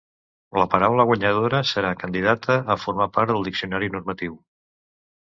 La 0.59 0.63
paraula 0.71 1.05
guanyadora 1.09 1.61
serà 1.73 1.93
candidata 2.05 2.57
a 2.77 2.81
formar 2.87 3.11
part 3.19 3.35
del 3.37 3.49
diccionari 3.53 3.95
normatiu. 3.99 4.39